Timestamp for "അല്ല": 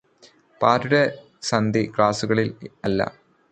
2.85-2.99